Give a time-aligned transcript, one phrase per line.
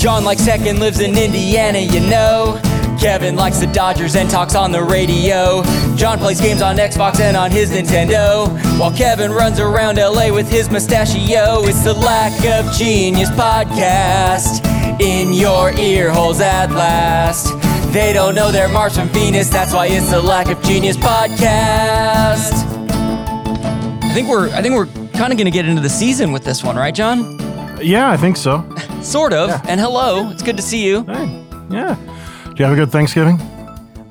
[0.00, 2.58] John likes tech and lives in Indiana, you know.
[2.98, 5.62] Kevin likes the Dodgers and talks on the radio.
[5.94, 8.48] John plays games on Xbox and on his Nintendo.
[8.80, 11.64] While Kevin runs around LA with his mustachio.
[11.64, 14.64] It's the Lack of Genius podcast
[15.02, 17.52] in your ear holes at last.
[17.92, 22.54] They don't know they're Mars from Venus, that's why it's the Lack of Genius podcast.
[24.02, 26.44] I think we're I think we're kind of going to get into the season with
[26.44, 27.38] this one, right, John?
[27.82, 28.66] Yeah, I think so.
[29.02, 29.50] Sort of.
[29.68, 31.04] And hello, it's good to see you.
[31.04, 31.94] Hey, yeah.
[32.44, 33.38] Do you have a good Thanksgiving?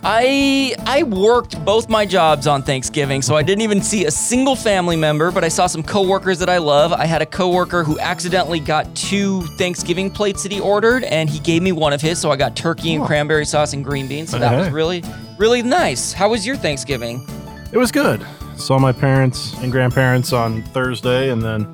[0.01, 4.55] I I worked both my jobs on Thanksgiving, so I didn't even see a single
[4.55, 6.93] family member, but I saw some coworkers that I love.
[6.93, 11.39] I had a coworker who accidentally got two Thanksgiving plates that he ordered, and he
[11.39, 13.07] gave me one of his, so I got turkey and Oh.
[13.07, 14.29] cranberry sauce and green beans.
[14.31, 15.03] So that was really
[15.37, 16.13] really nice.
[16.13, 17.27] How was your Thanksgiving?
[17.73, 18.25] It was good.
[18.55, 21.67] Saw my parents and grandparents on Thursday, and then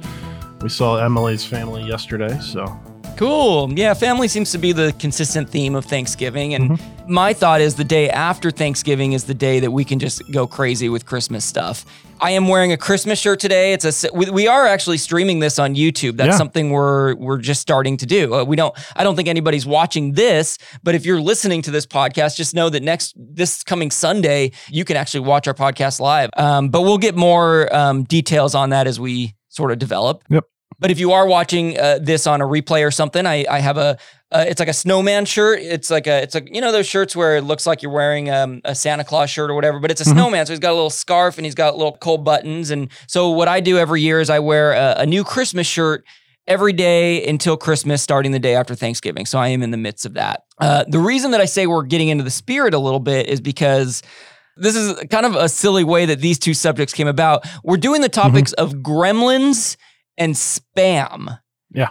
[0.62, 2.40] we saw Emily's family yesterday.
[2.40, 2.66] So
[3.18, 3.72] Cool.
[3.74, 6.54] Yeah, family seems to be the consistent theme of Thanksgiving.
[6.54, 7.13] And Mm-hmm.
[7.13, 10.46] my thought is the day after Thanksgiving is the day that we can just go
[10.48, 11.86] crazy with Christmas stuff.
[12.20, 13.74] I am wearing a Christmas shirt today.
[13.74, 16.18] It's a we are actually streaming this on YouTube.
[16.18, 16.38] That's Yeah.
[16.38, 18.34] something we're we're just starting to do.
[18.34, 21.86] Uh, we don't I don't think anybody's watching this, but if you're listening to this
[21.86, 26.30] podcast, just know that next this coming Sunday you can actually watch our podcast live.
[26.38, 30.24] Um, but we'll get more um, details on that as we sort of develop.
[30.30, 30.46] Yep.
[30.79, 33.77] But if you are watching uh, this on a replay or something, I, I have
[33.77, 33.98] a
[34.31, 35.59] uh, it's like a snowman shirt.
[35.62, 38.29] It's like a it's like you know those shirts where it looks like you're wearing
[38.29, 40.12] um, a Santa Claus shirt or whatever, but it's a Mhm.
[40.13, 40.46] snowman.
[40.46, 42.71] So he's got a little scarf and he's got little cold buttons.
[42.71, 46.03] And so what I do every year is I wear a, a new Christmas shirt
[46.48, 49.26] every day until Christmas, starting the day after Thanksgiving.
[49.26, 50.43] So I am in the midst of that.
[50.59, 53.40] Uh, the reason that I say we're getting into the spirit a little bit is
[53.41, 54.01] because.
[54.57, 57.46] This is kind of a silly way that these two subjects came about.
[57.65, 59.76] We're doing the topics of gremlins
[60.18, 61.40] and spam.
[61.71, 61.90] Yeah.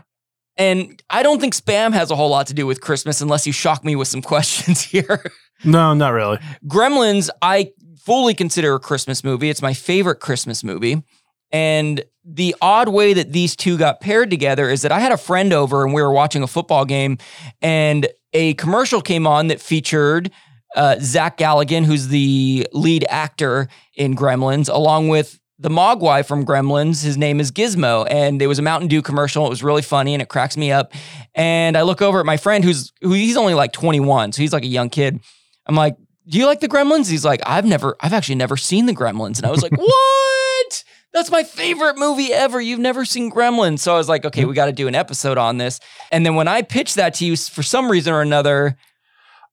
[0.56, 3.52] And I don't think spam has a whole lot to do with Christmas unless you
[3.52, 5.24] shock me with some questions here.
[5.64, 6.38] no, not really.
[6.66, 9.50] Gremlins, I fully consider a Christmas movie.
[9.50, 11.02] It's my favorite Christmas movie.
[11.50, 15.16] And the odd way that these two got paired together is that I had a
[15.16, 17.18] friend over and we were watching a football game,
[17.62, 20.30] and a commercial came on that featured
[20.74, 27.04] uh, Zach Galligan, who's the lead actor in Gremlins, along with the Mogwai from Gremlins.
[27.04, 29.46] His name is Gizmo, and it was a Mountain Dew commercial.
[29.46, 30.92] It was really funny, and it cracks me up.
[31.34, 34.52] And I look over at my friend, who's who he's only like 21, so he's
[34.52, 35.20] like a young kid.
[35.66, 38.86] I'm like, "Do you like the Gremlins?" He's like, "I've never, I've actually never seen
[38.86, 42.60] the Gremlins," and I was like, "What?" That's my favorite movie ever.
[42.60, 43.78] You've never seen Gremlins.
[43.78, 45.78] So I was like, okay, we got to do an episode on this.
[46.10, 48.76] And then when I pitched that to you, for some reason or another,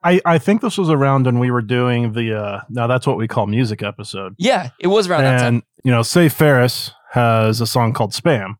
[0.03, 3.17] I, I think this was around when we were doing the uh now that's what
[3.17, 4.35] we call music episode.
[4.37, 5.47] yeah, it was around that time.
[5.55, 8.55] And you know, Save Ferris has a song called Spam,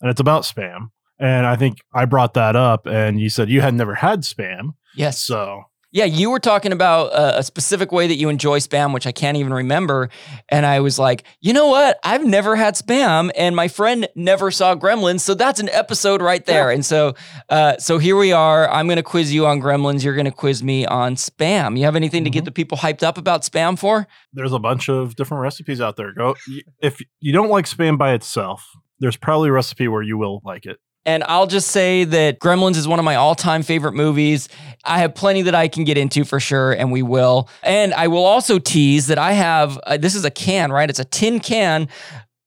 [0.00, 0.90] and it's about spam.
[1.18, 4.74] And I think I brought that up, and you said you had never had spam.
[4.94, 5.18] Yes.
[5.18, 9.12] So Yeah, you were talking about a specific way that you enjoy spam, which I
[9.12, 10.10] can't even remember.
[10.48, 11.98] And I was like, you know what?
[12.02, 16.44] I've never had spam, and my friend never saw Gremlins, so that's an episode right
[16.44, 16.70] there.
[16.70, 17.14] And so,
[17.48, 18.68] uh, so here we are.
[18.68, 20.04] I'm going to quiz you on Gremlins.
[20.04, 21.78] You're going to quiz me on spam.
[21.78, 24.06] You have anything to get the people hyped up about spam for?
[24.32, 26.12] there's a bunch of different recipes out there.
[26.12, 26.36] Go
[26.80, 28.70] if you don't like spam by itself,
[29.00, 30.78] there's probably a recipe where you will like it.
[31.06, 34.48] And I'll just say that Gremlins is one of my all time favorite movies.
[34.84, 37.48] I have plenty that I can get into for sure, and we will.
[37.62, 40.90] And I will also tease that I have uh, this is a can, right?
[40.90, 41.88] It's a tin can.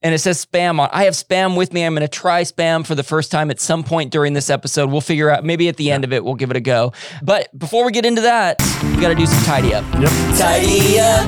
[0.01, 0.89] And it says spam on.
[0.93, 1.83] I have spam with me.
[1.83, 4.89] I'm going to try spam for the first time at some point during this episode.
[4.89, 5.43] We'll figure out.
[5.43, 6.93] Maybe at the end of it, we'll give it a go.
[7.21, 8.61] But before we get into that,
[8.95, 9.83] we got to do some tidy up.
[9.99, 10.09] Yep.
[10.37, 11.27] Tidy up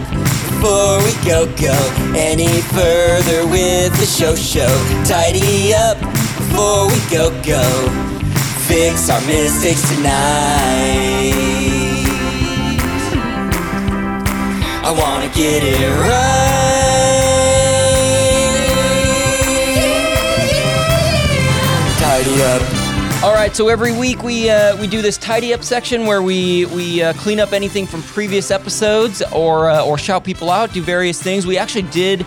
[0.61, 4.71] before we go go any further with the show show.
[5.03, 7.63] Tidy up before we go go.
[8.67, 11.33] Fix our mistakes tonight.
[14.83, 16.41] I wanna get it right.
[21.99, 23.23] Tidy up.
[23.23, 26.65] All right, so every week we uh, we do this tidy up section where we
[26.67, 30.81] we uh, clean up anything from previous episodes or uh, or shout people out, do
[30.81, 31.45] various things.
[31.45, 32.25] We actually did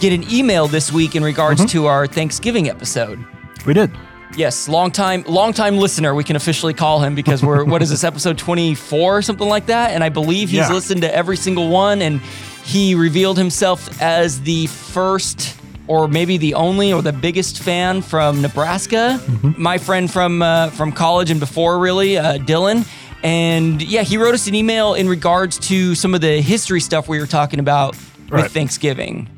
[0.00, 3.24] get an email this week in regards to our Thanksgiving episode.
[3.66, 3.90] We did.
[4.36, 7.90] Yes, long time long time listener, we can officially call him because we're what is
[7.90, 10.72] this episode 24 or something like that and I believe he's Yeah.
[10.72, 12.20] listened to every single one and
[12.64, 15.54] he revealed himself as the first
[15.86, 19.20] or maybe the only or the biggest fan from Nebraska.
[19.58, 22.86] My friend from uh, from college and before really, uh, Dylan.
[23.24, 27.08] And yeah, he wrote us an email in regards to some of the history stuff
[27.08, 27.96] we were talking about
[28.30, 28.44] Right.
[28.44, 29.28] with Thanksgiving.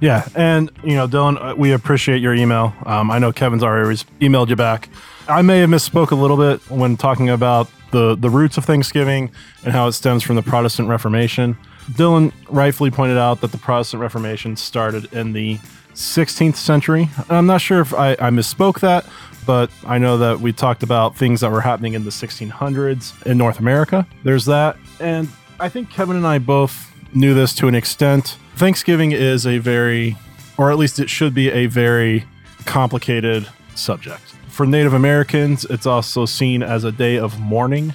[0.00, 2.74] Yeah, and you know, Dylan, uh, we appreciate your email.
[2.86, 4.88] Um, I know Kevin's already emailed you back.
[5.28, 9.30] I may have misspoke a little bit when talking about the the roots of Thanksgiving
[9.64, 11.56] and how it stems from the Protestant Reformation.
[11.92, 15.58] Dylan rightfully pointed out that the Protestant Reformation started in the
[15.94, 17.10] 16th century.
[17.28, 19.06] I'm not sure if I, I misspoke that,
[19.46, 23.38] but I know that we talked about things that were happening in the 1600s in
[23.38, 24.06] North America.
[24.24, 25.28] There's that, and
[25.60, 28.38] I think Kevin and I both knew this to an extent.
[28.56, 30.16] Thanksgiving is a very,
[30.56, 32.24] or at least it should be a very
[32.64, 34.22] complicated subject.
[34.48, 37.92] For Native Americans, it's also seen as a day of mourning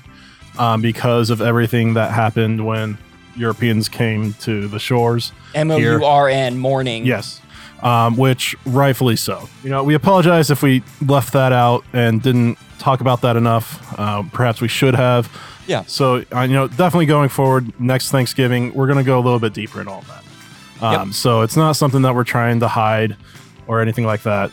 [0.57, 2.97] um, because of everything that happened when
[3.37, 5.31] Europeans came to the shores.
[5.55, 5.77] M O.
[5.77, 7.05] U R N, morning.
[7.05, 7.39] Yes,
[7.81, 9.47] um, which rightfully so.
[9.63, 13.97] You know, we apologize if we left that out and didn't talk about that enough.
[13.97, 15.31] Uh, perhaps we should have.
[15.67, 15.83] Yeah.
[15.85, 19.39] So, uh, you know, definitely going forward next Thanksgiving, we're going to go a little
[19.39, 20.23] bit deeper in all that.
[20.81, 23.15] Um, So it's not something that we're trying to hide
[23.67, 24.51] or anything like that.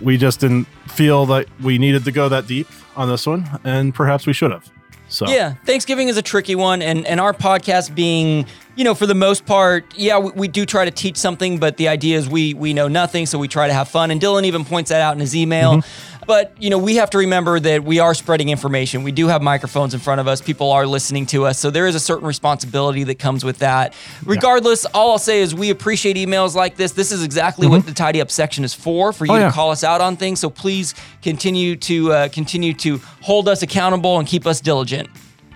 [0.00, 3.94] We just didn't feel that we needed to go that deep on this one, and
[3.94, 4.68] perhaps we should have.
[5.08, 8.46] So Yeah, Thanksgiving is a tricky one, and and our podcast being,
[8.76, 11.76] you know, for the most part, yeah, we, we do try to teach something, but
[11.76, 14.10] the idea is we we know nothing, so we try to have fun.
[14.10, 15.82] And Dylan even points that out in his email.
[16.26, 19.02] But you know, we have to remember that we are spreading information.
[19.02, 20.40] We do have microphones in front of us.
[20.40, 23.94] People are listening to us, so there is a certain responsibility that comes with that.
[24.24, 26.92] Regardless, all I'll say is we appreciate emails like this.
[26.92, 29.70] This is exactly what the tidy up section is for, for you Oh, to call
[29.72, 30.38] us out on things.
[30.40, 35.08] So please continue to uh, continue to hold us accountable and keep us diligent.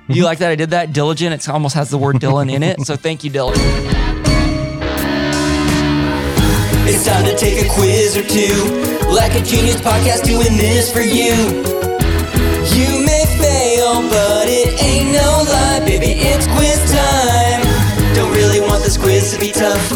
[0.09, 0.93] Do you like that I did that?
[0.93, 1.35] Diligent.
[1.35, 2.81] It almost has the word Dylan in it.
[2.83, 3.55] So thank you, Dylan.
[6.89, 8.96] It's time to take a quiz or two.
[9.13, 11.33] Lack of Genius podcast doing this for you.
[12.75, 16.13] You may fail, but it ain't no lie, baby.
[16.19, 17.63] It's quiz time.
[18.15, 19.93] Don't really want this quiz to be tough.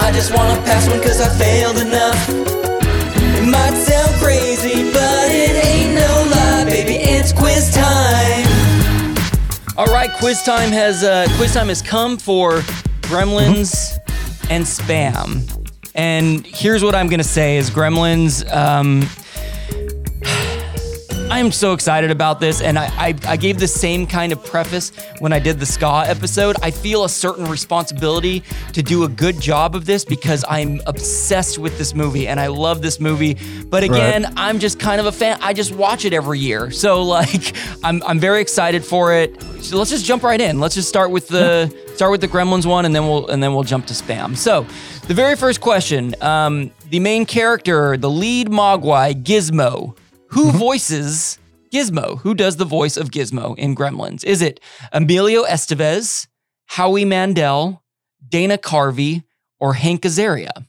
[0.00, 2.28] I just wanna pass one cause I failed enough.
[2.28, 6.94] It might sound crazy, but it ain't no lie, baby.
[6.94, 8.46] It's quiz time.
[9.76, 12.60] All right, quiz time has uh, quiz time has come for
[13.02, 13.98] Gremlins
[14.48, 15.61] and Spam.
[15.94, 18.50] And here's what I'm gonna say: is Gremlins.
[18.54, 19.02] Um,
[21.30, 24.44] I am so excited about this, and I, I, I gave the same kind of
[24.44, 26.56] preface when I did the ska episode.
[26.62, 28.42] I feel a certain responsibility
[28.74, 32.48] to do a good job of this because I'm obsessed with this movie and I
[32.48, 33.38] love this movie.
[33.64, 35.38] But again, I'm just kind of a fan.
[35.40, 39.40] I just watch it every year, so like I'm I'm very excited for it.
[39.62, 40.60] So let's just jump right in.
[40.60, 43.54] Let's just start with the start with the Gremlins one, and then we'll and then
[43.54, 44.36] we'll jump to spam.
[44.36, 44.66] So,
[45.08, 49.96] the very first question: um, the main character, the lead Mogwai, Gizmo.
[50.28, 51.38] Who voices
[51.72, 52.18] Gizmo?
[52.20, 54.24] Who does the voice of Gizmo in Gremlins?
[54.24, 54.60] Is it
[54.92, 56.26] Emilio Estevez,
[56.66, 57.82] Howie Mandel,
[58.26, 59.24] Dana Carvey,
[59.60, 60.66] or Hank Azaria?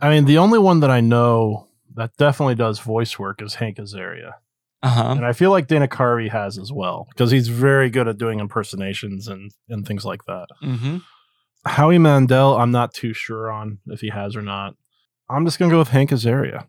[0.00, 3.78] I mean, the only one that I know that definitely does voice work is Hank
[3.78, 4.34] Azaria.
[4.82, 5.14] Uh huh.
[5.16, 8.38] And I feel like Dana Carvey has as well because he's very good at doing
[8.38, 10.46] impersonations and, and things like that.
[10.62, 10.98] Mm-hmm.
[11.66, 14.74] Howie Mandel, I'm not too sure on if he has or not.
[15.30, 16.66] I'm just going to go with Hank Azaria.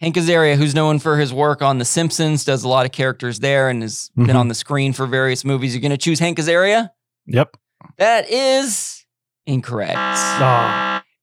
[0.00, 3.38] Hank Azaria, who's known for his work on The Simpsons, does a lot of characters
[3.40, 4.34] there and has been Mhm.
[4.36, 5.74] on the screen for various movies.
[5.74, 6.90] You're going to choose Hank Azaria?
[7.26, 7.56] Yep.
[7.98, 9.04] That is
[9.46, 9.96] incorrect.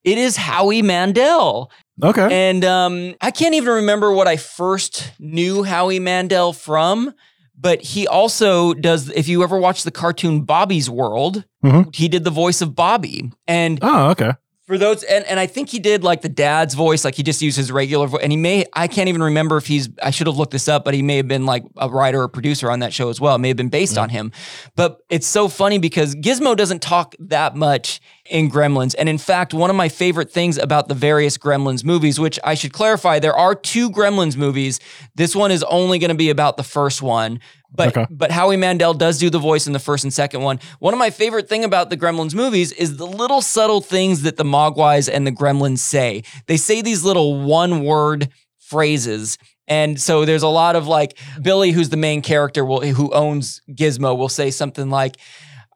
[0.06, 1.72] It is Howie Mandel.
[2.02, 2.50] okay.
[2.50, 7.14] And um, I can't even remember what I first knew Howie Mandel from,
[7.60, 9.10] but he also does.
[9.10, 11.94] If you ever watch the cartoon Bobby's World, Mhm.
[11.96, 13.32] he did the voice of Bobby.
[13.48, 14.32] And oh, okay.
[14.70, 17.42] For those, and, and I think he did like the dad's voice, like he just
[17.42, 18.22] used his regular voice.
[18.22, 20.86] And he may, I can't even remember if he's, I should have looked this up,
[20.86, 23.34] but he may have been like a writer or producer on that show as well.
[23.34, 24.04] It may have been based mm-hmm.
[24.04, 24.32] on him.
[24.76, 28.00] But it's so funny because Gizmo doesn't talk that much
[28.30, 28.94] in Gremlins.
[28.96, 32.54] And in fact, one of my favorite things about the various Gremlins movies, which I
[32.54, 34.80] should clarify, there are two Gremlins movies.
[35.16, 37.40] This one is only going to be about the first one.
[37.74, 38.06] But Okay.
[38.10, 40.60] but Howie Mandel does do the voice in the first and second one.
[40.80, 44.38] One of my favorite thing about the Gremlins movies is the little subtle things that
[44.38, 46.24] the Mogwais and the Gremlins say.
[46.48, 49.38] They say these little one word phrases.
[49.68, 53.62] And so there's a lot of like Billy, who's the main character, will who owns
[53.70, 55.18] Gizmo, will say something like,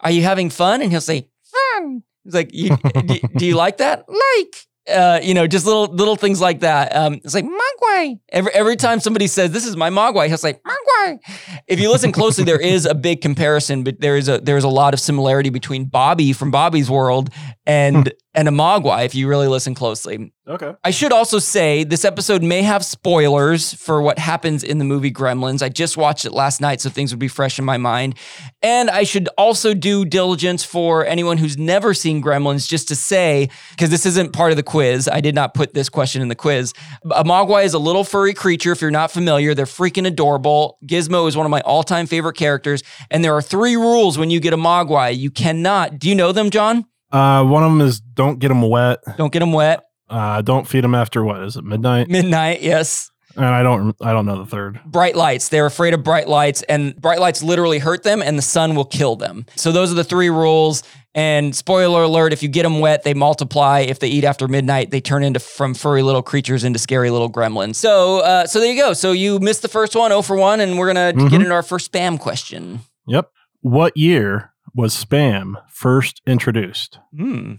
[0.01, 3.77] "Are you having fun?" And he'll say, "Fun." He's like, you, do, do you like
[3.77, 4.05] that?
[4.07, 4.55] Like,
[4.89, 6.95] uh, you know, just little little things like that.
[6.95, 8.19] Um, it's like Mogwai.
[8.29, 11.19] Every every time somebody says, "This is my Mogwai," he'll say Mogwai.
[11.67, 14.63] If you listen closely, there is a big comparison, but there is a there is
[14.63, 17.29] a lot of similarity between Bobby from Bobby's World
[17.65, 20.33] and and a mogwai if you really listen closely.
[20.45, 20.73] Okay.
[20.83, 25.11] I should also say this episode may have spoilers for what happens in the movie
[25.11, 25.61] Gremlins.
[25.61, 28.15] I just watched it last night, so things would be fresh in my mind.
[28.61, 33.49] And I should also do diligence for anyone who's never seen Gremlins, just to say,
[33.71, 35.07] because this isn't part of the quiz.
[35.07, 36.73] I did not put this question in the quiz.
[37.11, 38.73] A mogwai is a little furry creature.
[38.73, 40.77] If you're not familiar, they're freaking adorable.
[40.85, 42.83] Gizmo is one of my all time favorite characters.
[43.09, 45.17] And there are three rules when you get a mogwai.
[45.17, 46.85] You cannot, do you know them, John?
[47.13, 48.99] Uh, one of them is don't get them wet.
[49.17, 49.83] Don't get them wet.
[50.09, 52.09] Uh, don't feed them after what is it midnight?
[52.09, 53.09] Midnight, yes.
[53.35, 54.79] And I don't I don't know the third.
[54.85, 55.49] bright lights.
[55.49, 58.85] They're afraid of bright lights, and bright lights literally hurt them, and the sun will
[58.85, 59.45] kill them.
[59.55, 60.83] So those are the three rules.
[61.15, 63.79] And spoiler alert: if you get them wet, they multiply.
[63.79, 67.31] If they eat after midnight, they turn into from furry little creatures into scary little
[67.31, 67.75] gremlins.
[67.75, 68.93] So, uh, so there you go.
[68.93, 71.63] So you missed the first one, 0 for one, and we're gonna get into our
[71.63, 72.81] first spam question.
[73.07, 73.29] Yep.
[73.61, 76.99] What year was spam first introduced?
[77.15, 77.55] Hmm.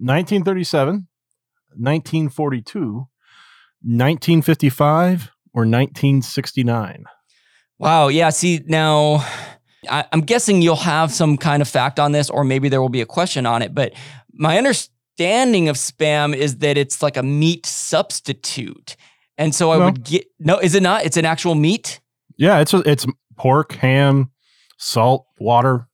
[0.00, 1.08] 1937,
[1.76, 3.06] 1942,
[3.82, 7.04] 1955, or 1969?
[7.78, 8.08] Wow.
[8.08, 8.30] Yeah.
[8.30, 9.24] See, now
[9.88, 12.88] I, I'm guessing you'll have some kind of fact on this, or maybe there will
[12.88, 13.74] be a question on it.
[13.74, 13.92] But
[14.32, 18.96] my understanding of spam is that it's like a meat substitute.
[19.36, 19.84] And so I No.
[19.86, 21.04] would get, no, is it not?
[21.04, 22.00] It's an actual meat?
[22.36, 23.04] Yeah, it's it's
[23.36, 24.30] pork, ham,
[24.78, 25.87] salt, water,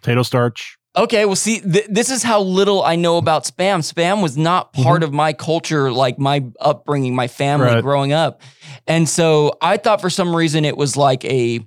[0.00, 0.76] potato starch.
[0.96, 3.80] Okay, well, see, th- this is how little I know about spam.
[3.80, 4.82] Spam was not mm-hmm.
[4.82, 7.82] part of my culture, like my upbringing, my family Right.
[7.82, 8.42] growing up.
[8.86, 11.60] And so I thought for some reason it was like a,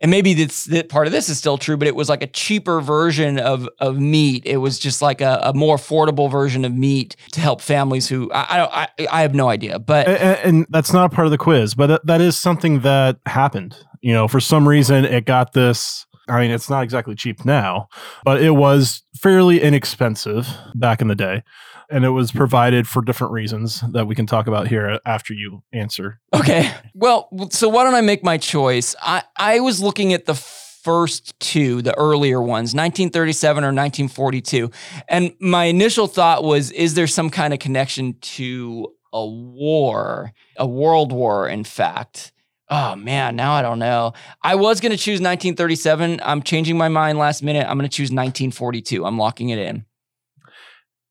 [0.00, 2.26] and maybe this, that part of this is still true, but it was like a
[2.26, 4.42] cheaper version of of meat.
[4.46, 8.32] It was just like a, a more affordable version of meat to help families who
[8.32, 11.26] I I, don't, I, I have no idea, but A- a- and that's not part
[11.28, 13.76] of the quiz, but that- that is something that happened.
[14.00, 16.04] You know, for some reason, it got this.
[16.28, 17.88] I mean, it's not exactly cheap now,
[18.24, 21.42] but it was fairly inexpensive back in the day.
[21.90, 25.62] And it was provided for different reasons that we can talk about here after you
[25.72, 26.20] answer.
[26.32, 26.72] Okay.
[26.94, 28.94] Well, so why don't I make my choice?
[29.02, 34.70] I, I was looking at the first two, the earlier ones, 1937 or 1942.
[35.08, 40.66] And my initial thought was is there some kind of connection to a war, a
[40.66, 42.31] world war, in fact?
[42.74, 44.14] Oh man, now I don't know.
[44.42, 46.20] I was going to choose 1937.
[46.24, 47.66] I'm changing my mind last minute.
[47.68, 49.04] I'm going to choose 1942.
[49.04, 49.84] I'm locking it in.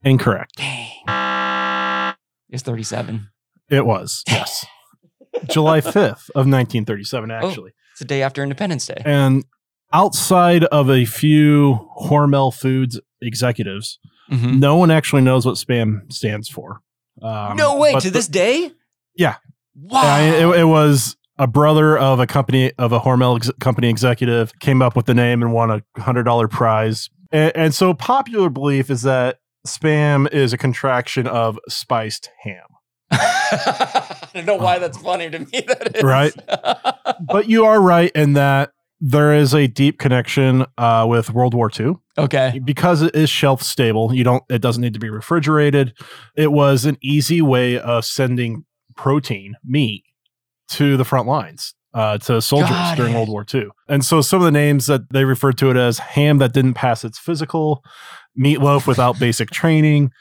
[0.03, 0.55] Incorrect.
[0.57, 2.15] Dang.
[2.49, 3.29] It's 37.
[3.69, 4.65] It was, yes.
[5.49, 7.71] July 5th of 1937, actually.
[7.91, 9.01] It's the day after Independence Day.
[9.05, 9.45] And
[9.93, 13.99] outside of a few Hormel Foods executives,
[14.31, 14.59] Mhm.
[14.59, 16.79] no one actually knows what spam stands for.
[17.21, 18.71] Um, no way, to the- this day?
[19.15, 19.35] Yeah.
[19.75, 20.01] Wow.
[20.03, 24.57] Yeah, it, it was a brother of a company of a Hormel ex- company executive
[24.59, 27.09] came up with the name and won a hundred dollar prize.
[27.31, 32.61] And, and so popular belief is that spam is a contraction of spiced ham.
[33.11, 35.65] I don't know why that's funny to me.
[35.67, 36.03] That is.
[36.03, 36.33] Right.
[37.23, 41.69] But you are right in that there is a deep connection uh, with World War
[41.77, 42.59] II okay.
[42.63, 44.13] because it is shelf stable.
[44.13, 44.43] You don't.
[44.49, 45.93] It doesn't need to be refrigerated.
[46.35, 50.03] It was an easy way of sending protein, meat,
[50.71, 51.73] to the front lines.
[51.93, 53.15] Uh, to soldiers Got during it.
[53.17, 53.65] World War II.
[53.89, 56.75] And so some of the names that they referred to it as ham that didn't
[56.75, 57.83] pass its physical,
[58.39, 60.11] meatloaf without basic training,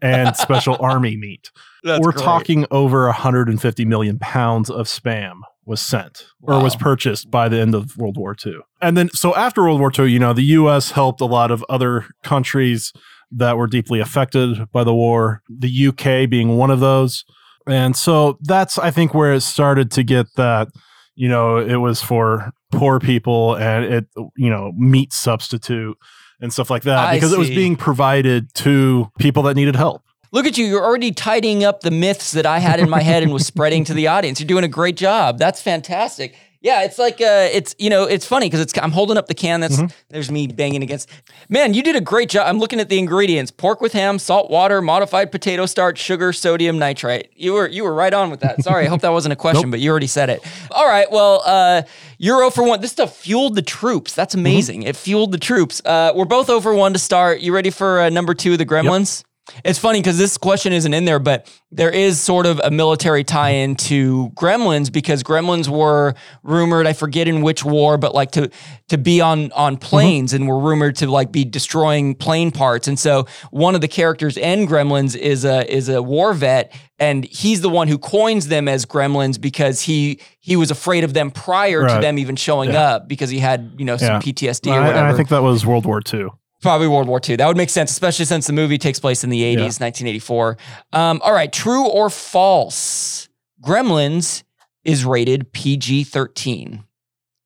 [0.00, 1.50] and special army meat.
[1.82, 2.24] That's We're great.
[2.24, 7.74] talking over 150 million pounds of spam was sent or was purchased by the end
[7.74, 8.54] of World War II.
[8.80, 11.64] And then, so after World War II, you know, the US helped a lot of
[11.68, 12.92] other countries
[13.30, 17.24] that were deeply affected by the war, the UK being one of those.
[17.68, 20.68] And so that's, I think, where it started to get that,
[21.14, 24.06] you know, it was for poor people and it,
[24.36, 25.96] you know, meat substitute
[26.40, 30.02] and stuff like that I because it was being provided to people that needed help.
[30.30, 30.66] Look at you.
[30.66, 33.84] You're already tidying up the myths that I had in my head and was spreading
[33.84, 34.40] to the audience.
[34.40, 35.38] You're doing a great job.
[35.38, 36.36] That's fantastic.
[36.60, 39.34] Yeah, it's like uh, it's you know it's funny because it's I'm holding up the
[39.34, 39.60] can.
[39.60, 41.08] That's there's me banging against.
[41.48, 42.48] Man, you did a great job.
[42.48, 46.76] I'm looking at the ingredients: pork with ham, salt water, modified potato starch, sugar, sodium
[46.78, 47.30] nitrite.
[47.36, 48.62] You were you were right on with that.
[48.64, 50.44] Sorry, I hope that wasn't a question, but you already said it.
[50.72, 51.82] All right, well, uh,
[52.18, 52.80] you're 0 for one.
[52.80, 54.14] This stuff fueled the troops.
[54.14, 54.82] That's amazing.
[54.82, 55.80] It fueled the troops.
[55.84, 57.40] Uh, we're both over one to start.
[57.40, 59.22] You ready for uh, number two, the Gremlins?
[59.64, 63.24] It's funny because this question isn't in there, but there is sort of a military
[63.24, 68.50] tie-in to Gremlins because Gremlins were rumored, I forget in which war, but like to
[68.88, 69.80] to be on on mm-hmm.
[69.80, 72.88] planes and were rumored to like be destroying plane parts.
[72.88, 77.24] And so one of the characters in Gremlins is a is a war vet, and
[77.24, 81.30] he's the one who coins them as Gremlins because he he was afraid of them
[81.30, 82.94] prior to them even showing Yeah.
[82.94, 84.20] up because he had you know some Yeah.
[84.20, 85.06] PTSD or I, and.
[85.06, 86.28] I think that was World War II.
[86.60, 87.36] Probably World War II.
[87.36, 90.56] That would make sense, especially since the movie takes place in the 80s, 1984.
[90.92, 93.28] Um, all right, true or false?
[93.64, 94.42] Gremlins
[94.84, 96.84] is rated PG 13.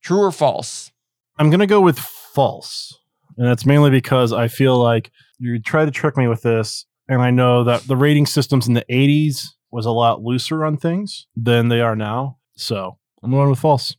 [0.03, 0.91] True or false?
[1.39, 2.99] I'm gonna go with false,
[3.37, 7.21] and that's mainly because I feel like you try to trick me with this, and
[7.23, 11.27] I know that the rating systems in the '80s was a lot looser on things
[11.35, 12.39] than they are now.
[12.55, 13.97] So I'm going with false.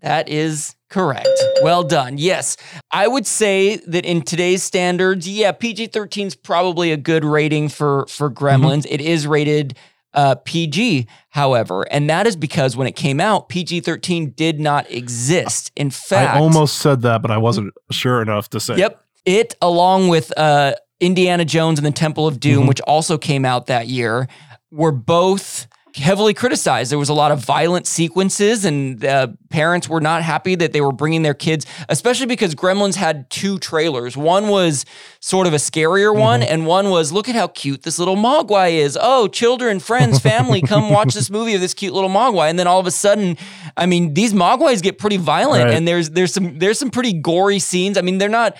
[0.00, 1.28] That is correct.
[1.62, 2.18] Well done.
[2.18, 2.56] Yes,
[2.90, 7.68] I would say that in today's standards, yeah, PG 13 is probably a good rating
[7.68, 8.86] for for Gremlins.
[8.88, 9.76] It is rated
[10.12, 14.88] uh, PG, however, and that is because when it came out, PG 13 did not
[14.90, 15.72] exist.
[15.76, 18.76] In fact, I almost said that, but I wasn't sure enough to say.
[18.76, 19.00] Yep.
[19.24, 22.68] It, along with uh, Indiana Jones and the Temple of Doom, Mhm.
[22.68, 24.28] which also came out that year,
[24.70, 26.90] were both heavily criticized.
[26.90, 30.80] There was a lot of violent sequences, and uh, parents were not happy that they
[30.80, 34.16] were bringing their kids, especially because Gremlins had two trailers.
[34.16, 34.84] One was
[35.20, 38.72] sort of a scarier one, and one was look at how cute this little Mogwai
[38.72, 38.98] is.
[39.00, 42.50] Oh, children, friends, family, come watch this movie of this cute little Mogwai.
[42.50, 43.36] And then all of a sudden,
[43.76, 45.74] I mean, these Mogwais get pretty violent, Right.
[45.74, 47.96] and there's there's some there's some pretty gory scenes.
[47.96, 48.56] I mean, they're not.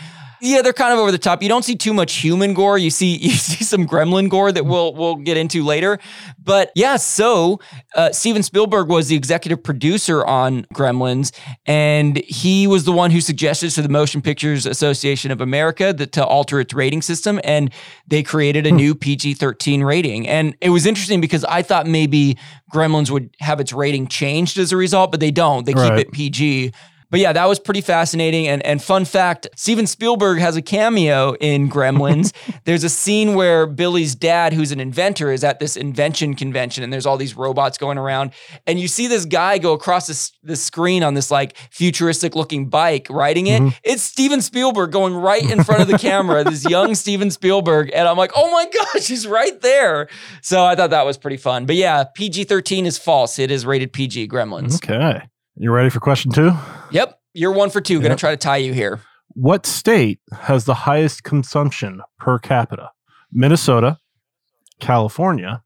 [0.47, 1.43] Yeah, they're kind of over the top.
[1.43, 2.77] You don't see too much human gore.
[2.77, 5.99] You see, you see some gremlin gore that we'll we'll get into later.
[6.39, 7.61] But yeah, so
[7.95, 11.33] uh, Steven Spielberg was the executive producer on Gremlins,
[11.65, 16.13] and he was the one who suggested to the Motion Pictures Association of America that
[16.13, 17.73] to alter its rating system, and
[18.07, 20.29] they created a new PG-13 rating.
[20.29, 22.37] And it was interesting because I thought maybe
[22.71, 25.65] Gremlins would have its rating changed as a result, but they don't.
[25.65, 26.73] They keep it PG.
[27.15, 28.49] But yeah, that was pretty fascinating.
[28.49, 32.33] And and fun fact, Steven Spielberg has a cameo in Gremlins.
[32.65, 36.93] there's a scene where Billy's dad, who's an inventor, is at this invention convention, and
[36.93, 38.33] there's all these robots going around,
[38.67, 42.69] and you see this guy go across this the screen on this like futuristic looking
[42.69, 43.63] bike, riding it.
[43.63, 43.79] Mm-hmm.
[43.85, 46.43] It's Steven Spielberg going right in front of the camera.
[46.43, 50.09] This young Steven Spielberg, and I'm like, oh my gosh, he's right there.
[50.43, 51.65] So I thought that was pretty fun.
[51.65, 53.39] But yeah, PG-13 is false.
[53.39, 54.27] It is rated PG.
[54.27, 54.83] Gremlins.
[54.83, 55.29] Okay.
[55.57, 56.51] You ready for question two?
[56.91, 58.01] Yep, you're one for two.
[58.01, 59.01] Gonna try to tie you here.
[59.29, 62.91] What state has the highest consumption per capita?
[63.33, 63.99] Minnesota,
[64.81, 65.63] California,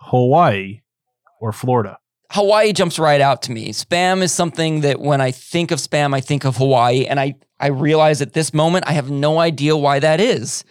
[0.00, 0.80] Hawaii,
[1.40, 1.98] or Florida?
[2.30, 3.72] Hawaii jumps right out to me.
[3.72, 7.34] Spam is something that when I think of spam, I think of Hawaii, and I
[7.60, 10.64] I realize at this moment I have no idea why that is.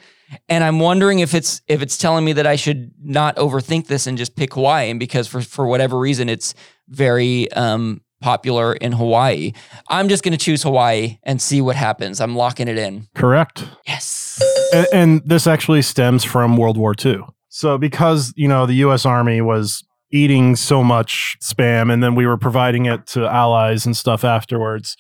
[0.50, 4.08] And I'm wondering if it's if it's telling me that I should not overthink this
[4.08, 6.56] and just pick Hawaii, and because for for whatever reason it's
[6.90, 9.52] very um, popular in Hawaii.
[9.90, 12.20] I'm just going to choose Hawaii and see what happens.
[12.20, 13.08] I'm locking it in.
[13.16, 13.66] Correct.
[13.88, 14.42] Yes.
[14.74, 17.20] And, and this actually stems from World War II.
[17.50, 22.26] So, because, you know, the US Army was eating so much spam and then we
[22.26, 24.98] were providing it to allies and stuff afterwards,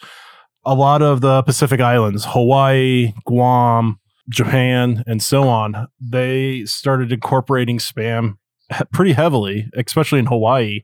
[0.65, 3.99] a lot of the Pacific Islands, Hawaii, Guam,
[4.29, 8.37] Japan, and so on, they started incorporating spam
[8.93, 10.81] pretty heavily, especially in Hawaii,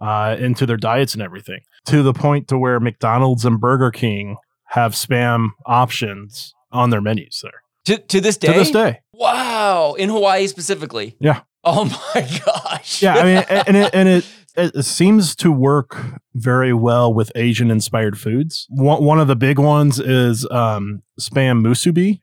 [0.00, 4.36] uh, into their diets and everything, to the point to where McDonald's and Burger King
[4.66, 8.52] have spam options on their menus there To to this day.
[8.52, 9.00] to this day.
[9.12, 9.94] Wow.
[9.98, 11.16] In Hawaii specifically.
[11.20, 11.40] Yeah.
[11.64, 11.84] Oh
[12.14, 13.02] my gosh.
[13.02, 15.96] Yeah, I mean, and it, and it it seems to work
[16.34, 18.66] very well with Asian inspired foods.
[18.70, 22.20] One one of the big ones is um, spam musubi,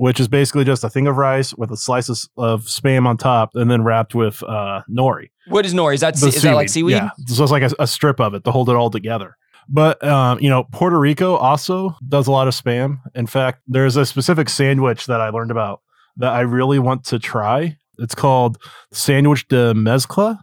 [0.00, 3.18] which is basically just a thing of rice with a slice of, of spam on
[3.18, 5.28] top, and then wrapped with uh, nori.
[5.46, 5.92] What is nori?
[5.92, 6.96] Is that is that like seaweed?
[6.96, 9.36] Yeah, so it's like a, a strip of it to hold it all together.
[9.68, 13.02] But um, you know, Puerto Rico also does a lot of spam.
[13.14, 15.82] In fact, there's a specific sandwich that I learned about
[16.16, 17.76] that I really want to try.
[17.98, 18.56] It's called
[18.92, 20.38] sandwich de mezcla,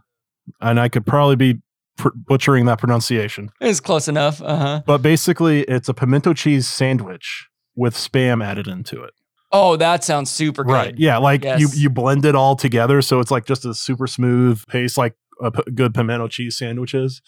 [0.62, 1.62] and I could probably be
[1.98, 3.50] pr- butchering that pronunciation.
[3.60, 4.40] It's close enough.
[4.40, 4.82] Uh huh.
[4.86, 9.14] But basically, it's a pimento cheese sandwich with spam added into it.
[9.52, 10.72] Oh, that sounds super good.
[10.74, 10.96] Right.
[10.98, 11.18] Yeah.
[11.18, 11.78] Like you, Yes.
[11.78, 13.02] you blend it all together.
[13.02, 17.22] So it's like just a super smooth paste, like a p- good pimento cheese sandwiches.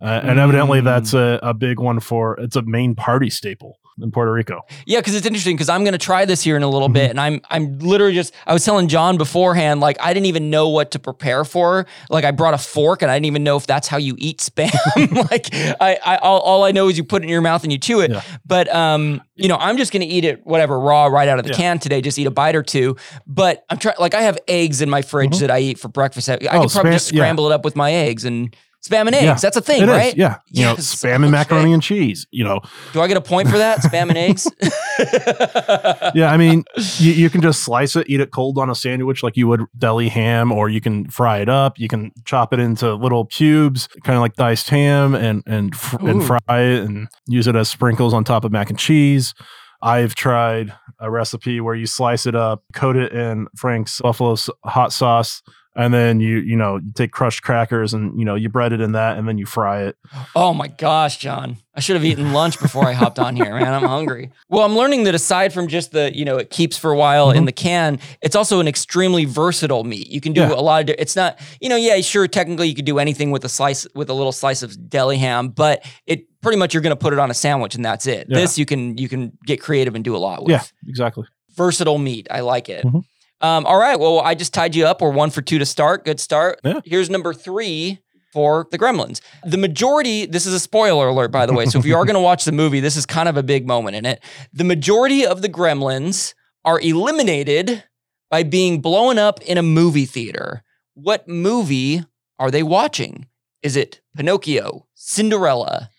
[0.00, 0.84] Uh, and evidently Mm.
[0.84, 4.60] that's a, a big one for, it's a main party staple in Puerto Rico.
[4.86, 6.92] Yeah, because it's interesting because I'm going to try this here in a little Mhm.
[6.94, 10.50] bit, and I'm I'm literally just I was telling John beforehand like I didn't even
[10.50, 11.86] know what to prepare for.
[12.08, 14.38] Like I brought a fork, and I didn't even know if that's how you eat
[14.38, 14.70] spam.
[15.30, 15.48] like
[15.80, 17.78] I, I all, all I know is you put it in your mouth and you
[17.78, 18.10] chew it.
[18.10, 18.22] Yeah.
[18.46, 21.44] But um, you know, I'm just going to eat it whatever raw right out of
[21.44, 21.56] the Yeah.
[21.56, 22.00] can today.
[22.00, 22.96] Just eat a bite or two.
[23.26, 25.40] But I'm trying like I have eggs in my fridge Mhm.
[25.40, 26.28] that I eat for breakfast.
[26.28, 27.18] I, I Oh, could probably spam- just yeah.
[27.20, 28.54] scramble it up with my eggs and.
[28.82, 29.24] Spam and eggs.
[29.24, 29.34] Yeah.
[29.34, 30.16] That's a thing, It is, right?
[30.16, 30.38] Yeah.
[30.48, 31.32] You know, spam and okay.
[31.32, 32.60] macaroni and cheese, you know.
[32.94, 33.80] Do I get a point for that?
[33.80, 34.50] Spam and eggs?
[36.14, 36.30] Yeah.
[36.30, 36.64] I mean,
[36.98, 39.62] you, you can just slice it, eat it cold on a sandwich like you would
[39.78, 41.78] deli ham, or you can fry it up.
[41.78, 46.06] You can chop it into little cubes, kind of like diced ham, and and fr-
[46.06, 49.32] and fry it and use it as sprinkles on top of mac and cheese.
[49.82, 54.92] I've tried a recipe where you slice it up, coat it in Frank's buffalo hot
[54.92, 55.42] sauce,
[55.76, 58.80] and then you you know you take crushed crackers and you know you bread it
[58.80, 59.96] in that, and then you fry it.
[60.34, 61.56] Oh my gosh, John.
[61.74, 63.72] I should have eaten lunch before I hopped on here, man.
[63.72, 64.30] I'm hungry.
[64.48, 67.30] Well, I'm learning that aside from just the, you know, it keeps for a while
[67.30, 67.46] in Mhm.
[67.46, 70.08] the can, it's also an extremely versatile meat.
[70.08, 70.52] You can do Yeah.
[70.52, 73.44] a lot of it's not, you know, yeah, sure, technically you could do anything with
[73.44, 76.90] a slice with a little slice of deli ham, but it pretty much you're going
[76.90, 78.26] to put it on a sandwich and that's it.
[78.28, 78.38] Yeah.
[78.40, 80.50] This you can you can get creative and do a lot with.
[80.50, 81.24] Yeah, exactly.
[81.56, 82.26] Versatile meat.
[82.30, 82.84] I like it.
[82.84, 83.04] Mhm.
[83.40, 83.98] Um, all right.
[83.98, 85.00] Well, I just tied you up.
[85.00, 86.04] We're one for two to start.
[86.04, 86.60] Good start.
[86.62, 86.80] Yeah.
[86.84, 88.00] Here's number three
[88.32, 89.20] for the Gremlins.
[89.44, 91.66] The majority, this is a spoiler alert, by the way.
[91.66, 93.66] So if you are going to watch the movie, this is kind of a big
[93.66, 94.22] moment in it.
[94.52, 97.84] The majority of the Gremlins are eliminated
[98.30, 100.62] by being blown up in a movie theater.
[100.94, 102.04] What movie
[102.38, 103.26] are they watching?
[103.62, 105.90] Is it Pinocchio, Cinderella,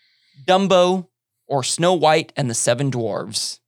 [0.46, 1.08] Dumbo,
[1.48, 3.60] or Snow White and the Seven Dwarves?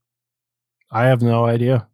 [0.91, 1.87] I have no idea.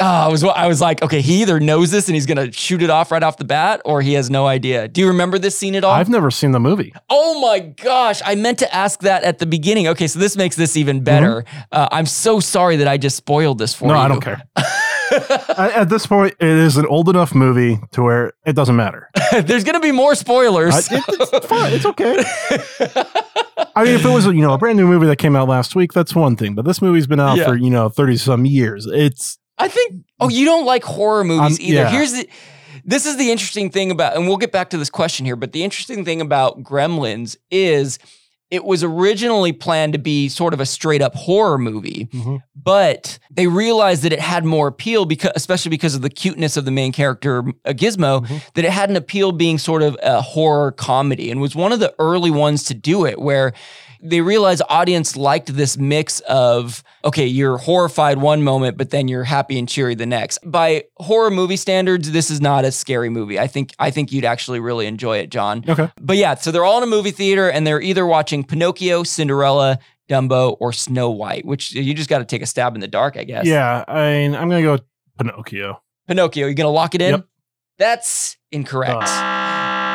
[0.00, 2.82] Oh, I was I was like, okay, he either knows this and he's gonna shoot
[2.82, 4.88] it off right off the bat, or he has no idea.
[4.88, 5.92] Do you remember this scene at all?
[5.92, 6.94] I've never seen the movie.
[7.10, 9.88] oh my gosh, I meant to ask that at the beginning.
[9.88, 11.44] Okay, so this makes this even better.
[11.70, 13.98] Uh, I'm so sorry that I just spoiled this for no, you.
[13.98, 14.42] No, I don't care.
[15.12, 19.10] At at this point, it is an old enough movie to where it doesn't matter.
[19.42, 20.88] There's gonna be more I, spoilers.
[20.90, 21.72] it- it's fine.
[21.72, 22.22] It's okay.
[23.74, 25.74] I mean, if it was you know a brand new movie that came out last
[25.74, 26.54] week, that's one thing.
[26.54, 27.46] But this movie's been out Yeah.
[27.46, 28.86] for you know thirty some years.
[28.86, 30.04] It's I think.
[30.20, 31.82] Oh, you don't like horror movies Um, either.
[31.82, 31.90] yeah.
[31.90, 32.28] Here's the.
[32.84, 35.36] This is the interesting thing about, and we'll get back to this question here.
[35.36, 37.98] But the interesting thing about Gremlins is,
[38.50, 42.40] it was originally planned to be sort of a straight up horror movie, Mhm.
[42.60, 46.64] but they realized that it had more appeal because, especially because of the cuteness of
[46.64, 48.40] the main character uh, Gizmo, Mhm.
[48.54, 51.80] that it had an appeal being sort of a horror comedy, and was one of
[51.80, 53.52] the early ones to do it, where
[54.02, 59.24] they realized audience liked this mix of okay you're horrified one moment but then you're
[59.24, 60.38] happy and cheery the next.
[60.44, 63.38] By horror movie standards this is not a scary movie.
[63.38, 65.64] I think i think you'd actually really enjoy it john.
[65.68, 65.90] Okay.
[66.00, 69.78] but yeah so they're all in a movie theater and they're either watching pinocchio cinderella
[70.08, 73.16] dumbo or snow white which you just got to take a stab in the dark
[73.16, 73.46] i guess.
[73.46, 74.82] Yeah, I mean, I'm gonna go with
[75.18, 75.82] Pinocchio.
[76.08, 77.10] pinocchio you gonna lock it in?
[77.12, 77.26] Yep.
[77.78, 79.06] that's incorrect.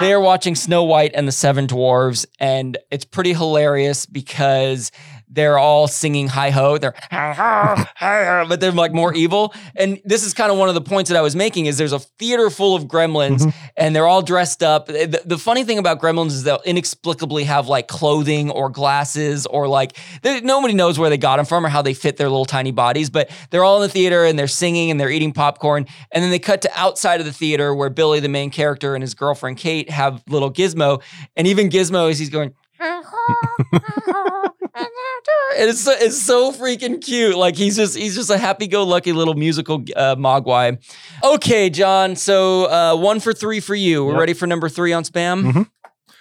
[0.01, 4.91] They are watching Snow White and the Seven Dwarves, and it's pretty hilarious because
[5.29, 6.77] they're all singing hi ho.
[6.77, 7.33] They're hi
[8.25, 9.53] ho, but they're like more evil.
[9.75, 11.93] And this is kind of one of the points that I was making is there's
[11.93, 13.53] a theater full of gremlins Mhm.
[13.77, 14.87] and they're all dressed up.
[14.87, 19.67] The, the funny thing about gremlins is they'll inexplicably have like clothing or glasses or
[19.67, 22.71] like nobody knows where they got them from or how they fit their little tiny
[22.71, 25.85] bodies, but they're all in the theater and they're singing and they're eating popcorn.
[26.11, 29.01] And then they cut to outside of the theater where Billy, the main character, and
[29.01, 31.01] his girlfriend Kate have little Gizmo.
[31.35, 32.53] And even Gizmo, is he's going,
[34.75, 37.37] and it's so, it's so freaking cute.
[37.37, 40.77] Like he's just he's just a happy-go-lucky little musical uh, mogwai.
[41.23, 42.15] Okay, John.
[42.15, 44.03] So uh, one for three for you.
[44.05, 44.19] We're Yep.
[44.19, 45.51] ready for number three on spam.
[45.51, 45.69] Mhm.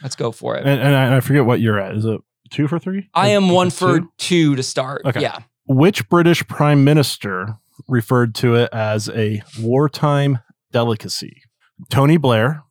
[0.03, 0.67] Let's go for it.
[0.67, 1.95] And, and I, I forget what you're at.
[1.97, 3.09] Is it two for three?
[3.15, 4.09] I am one for two?
[4.19, 5.03] two to start.
[5.05, 5.21] Okay.
[5.21, 5.39] Yeah.
[5.67, 7.57] Which British prime minister
[7.89, 10.41] referred to it as a wartime
[10.73, 11.43] delicacy?
[11.91, 12.63] Tony Blair,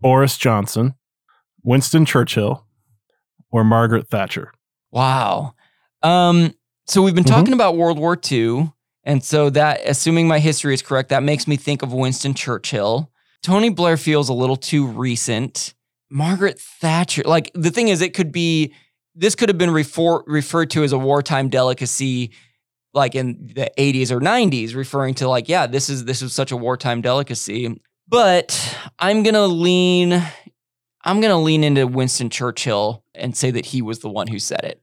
[0.00, 0.94] Boris Johnson,
[1.62, 2.66] Winston Churchill,
[3.50, 4.52] or Margaret Thatcher?
[4.96, 5.54] Wow.
[6.02, 6.54] Um,
[6.86, 7.28] so we've been Mhm.
[7.28, 8.72] talking about World War II.
[9.04, 13.10] And so that, assuming my history is correct, that makes me think of Winston Churchill.
[13.42, 15.74] Tony Blair feels a little too recent.
[16.10, 18.72] Margaret Thatcher, like the thing is, it could be,
[19.14, 22.30] this could have been refer, referred to as a wartime delicacy
[22.94, 26.50] like in the 80s or 90s referring to like yeah this is this is such
[26.50, 27.78] a wartime delicacy
[28.08, 30.22] but i'm gonna lean
[31.04, 34.60] i'm gonna lean into winston churchill and say that he was the one who said
[34.64, 34.80] it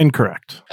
[0.00, 0.62] Incorrect.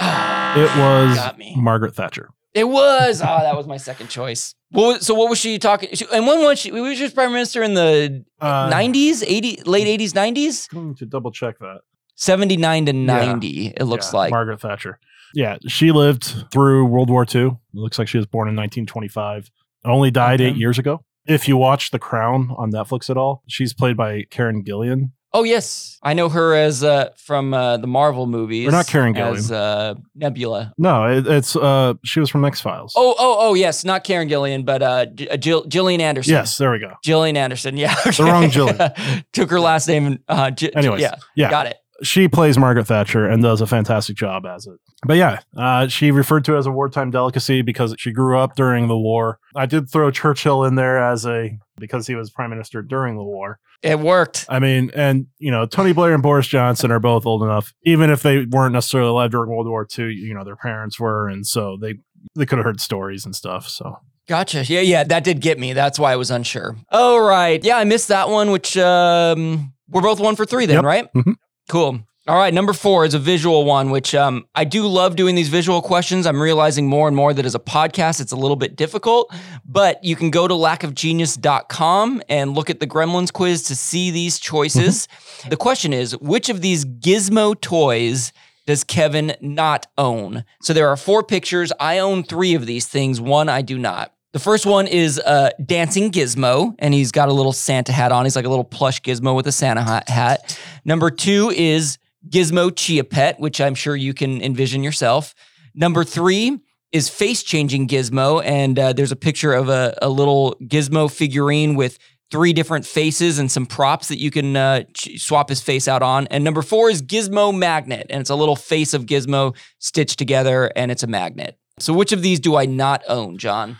[0.56, 1.54] It was Got me.
[1.58, 2.30] Margaret Thatcher.
[2.54, 3.20] It was.
[3.20, 4.54] Oh, that was my second choice.
[4.70, 5.90] What was, so what was she talking?
[5.92, 6.70] She, and when was she?
[6.72, 11.30] Was she prime minister in the Uh, nineties, eighty, late eighties, nineties, Going to double
[11.30, 11.80] check that.
[12.16, 13.74] seventy nine to ninety.
[13.76, 14.30] It looks Yeah, like.
[14.30, 14.98] Margaret Thatcher.
[15.34, 17.42] Yeah, she lived through World War II.
[17.48, 19.50] It looks like she was born in 1925.
[19.84, 20.50] Only died Okay.
[20.50, 21.04] eight years ago.
[21.26, 25.12] If you watch The Crown on Netflix at all, she's played by Karen Gillian.
[25.32, 28.68] Oh yes, I know her as uh, from uh, the Marvel movies.
[28.68, 30.72] Or not Karen Gillan as uh, Nebula.
[30.78, 32.94] No, it, it's uh, she was from X Files.
[32.96, 36.32] Oh oh oh yes, not Karen Gillian, but uh, uh, Jill, Gillian Anderson.
[36.32, 36.94] yes, there we go.
[37.04, 37.76] Gillian Anderson.
[37.78, 39.24] Yeah, The wrong Gillian.
[39.32, 40.06] Took her last name.
[40.06, 41.50] And, uh, J- Anyways, yeah, yeah.
[41.50, 41.76] got it.
[42.02, 44.78] She plays Margaret Thatcher and does a fantastic job as it.
[45.06, 48.54] But yeah, uh, she referred to it as a wartime delicacy because she grew up
[48.54, 49.38] during the war.
[49.56, 53.22] I did throw Churchill in there as a because he was prime minister during the
[53.24, 53.58] war.
[53.82, 54.46] It worked.
[54.48, 58.10] I mean, and you know, Tony Blair and Boris Johnson are both old enough, even
[58.10, 60.06] if they weren't necessarily alive during World War II.
[60.12, 61.94] You know, their parents were, and so they
[62.34, 63.68] they could have heard stories and stuff.
[63.68, 64.62] So Gotcha.
[64.64, 65.72] Yeah, yeah, that did get me.
[65.72, 66.76] That's why I was unsure.
[66.90, 67.64] All right.
[67.64, 70.84] Yeah, I missed that one, which um, we're both one for three then, Yep.
[70.84, 71.12] right?
[71.14, 71.34] Mhm.
[71.68, 72.00] Cool.
[72.26, 75.48] All right, number four is a visual one, which um, I do love doing these
[75.48, 76.26] visual questions.
[76.26, 80.04] I'm realizing more and more that as a podcast, it's a little bit difficult, but
[80.04, 85.08] you can go to lackofgenius.com and look at the Gremlins quiz to see these choices.
[85.48, 88.34] The question is which of these gizmo toys
[88.66, 90.44] does Kevin not own?
[90.60, 91.72] So there are four pictures.
[91.80, 94.12] I own three of these things, one I do not.
[94.34, 98.26] The first one is a dancing gizmo, and he's got a little Santa hat on.
[98.26, 100.58] He's like a little plush gizmo with a Santa hat- hat.
[100.84, 101.96] Number two is
[102.28, 105.34] Gizmo Chia Pet, which I'm sure you can envision yourself.
[105.74, 106.60] Number three
[106.92, 111.74] is face changing Gizmo, and uh, there's a picture of a, a little Gizmo figurine
[111.74, 111.98] with
[112.30, 116.02] three different faces and some props that you can uh, ch- swap his face out
[116.02, 116.26] on.
[116.26, 120.70] And number four is Gizmo Magnet, and it's a little face of Gizmo stitched together,
[120.76, 121.58] and it's a magnet.
[121.78, 123.78] So, which of these do I not own, John?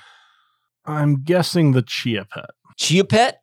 [0.89, 2.51] I'm guessing the Chia Pet.
[2.77, 3.41] Chia Pet?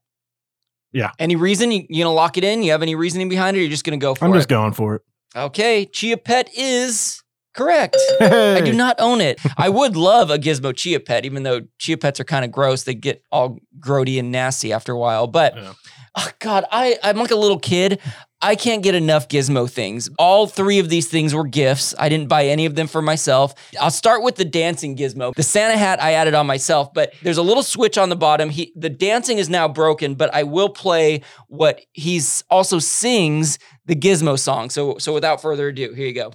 [0.91, 1.11] Yeah.
[1.19, 2.63] Any reason you, you gonna lock it in?
[2.63, 3.59] You have any reasoning behind it?
[3.59, 4.27] Or you're just gonna go for it?
[4.27, 5.01] I'm just going for it.
[5.35, 7.21] Okay, Chia Pet is
[7.55, 7.97] correct.
[8.21, 9.39] I do not own it.
[9.57, 12.83] I would love a Gizmo Chia Pet, even though Chia Pets are kind of gross.
[12.83, 15.27] They get all grody and nasty after a while.
[15.27, 15.73] But Yeah.
[16.17, 17.99] oh God, I, I'm like a little kid.
[18.41, 20.07] I can't get enough Gizmo things.
[20.19, 21.95] All three of these things were gifts.
[21.97, 23.55] I didn't buy any of them for myself.
[23.81, 25.33] I'll start with the dancing Gizmo.
[25.33, 28.49] The Santa hat I added on myself, but there's a little switch on the bottom.
[28.51, 33.95] He the dancing is now broken, but I will play what he's also sings the
[33.95, 34.69] Gizmo song.
[34.69, 36.31] So so without further ado, here you go.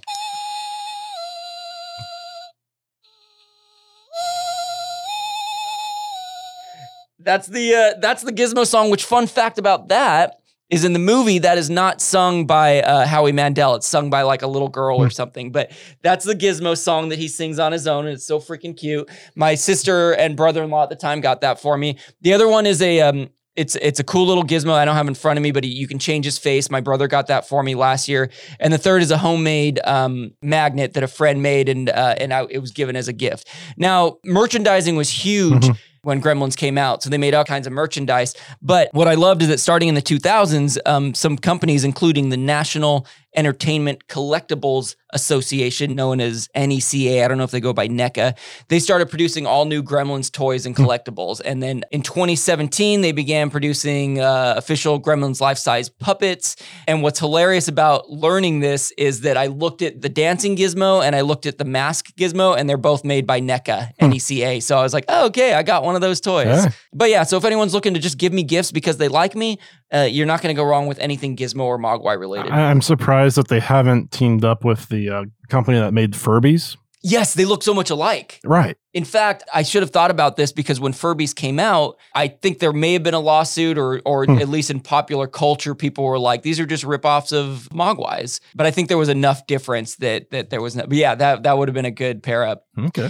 [7.23, 8.89] That's the uh, that's the Gizmo song.
[8.89, 10.37] Which fun fact about that
[10.69, 13.75] is in the movie that is not sung by uh, Howie Mandel.
[13.75, 15.51] It's sung by like a little girl or something.
[15.51, 18.75] But that's the Gizmo song that he sings on his own, and it's so freaking
[18.75, 19.09] cute.
[19.35, 21.97] My sister and brother-in-law at the time got that for me.
[22.21, 25.09] The other one is a um, it's it's a cool little gizmo I don't have
[25.09, 26.71] in front of me, but he, you can change his face.
[26.71, 28.29] My brother got that for me last year,
[28.59, 32.33] and the third is a homemade um, magnet that a friend made, and uh, and
[32.33, 33.47] I, it was given as a gift.
[33.75, 35.67] Now merchandising was huge.
[36.03, 37.03] When Gremlins came out.
[37.03, 38.33] So they made all kinds of merchandise.
[38.61, 42.37] But what I loved is that starting in the 2000s, um, some companies, including the
[42.37, 48.37] National Entertainment Collectibles Association, known as NECA, I don't know if they go by NECA,
[48.69, 51.41] they started producing all new Gremlins toys and collectibles.
[51.43, 56.55] And then in 2017, they began producing uh, official Gremlins life size puppets.
[56.87, 61.15] And what's hilarious about learning this is that I looked at the dancing gizmo and
[61.15, 64.63] I looked at the mask gizmo, and they're both made by NECA, NECA.
[64.63, 66.45] So I was like, oh, okay, I got one of those toys.
[66.45, 66.71] Yeah.
[66.93, 69.59] But yeah, so if anyone's looking to just give me gifts because they like me,
[69.93, 72.51] uh, you're not going to go wrong with anything Gizmo or Mogwai related.
[72.51, 76.77] I, I'm surprised that they haven't teamed up with the uh, company that made Furbies.
[77.03, 78.39] yes, they look so much alike.
[78.43, 78.77] Right.
[78.93, 82.59] In fact, I should have thought about this because when Furbies came out, I think
[82.59, 84.37] there may have been a lawsuit, or or Hmm.
[84.37, 88.65] at least in popular culture, people were like, "These are just ripoffs of Mogwais." But
[88.67, 90.75] I think there was enough difference that that there was.
[90.75, 92.65] No, but yeah, that that would have been a good pair up.
[92.77, 93.09] Okay.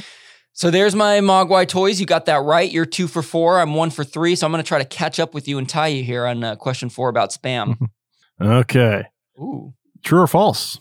[0.54, 2.00] So there's my Mogwai toys.
[2.00, 2.70] You got that right.
[2.70, 3.60] You're two for four.
[3.60, 4.36] I'm one for three.
[4.36, 6.44] So I'm going to try to catch up with you and tie you here on
[6.44, 7.78] uh, question four about spam.
[8.42, 9.04] Okay.
[9.40, 9.76] Ooh.
[10.04, 10.80] True or false?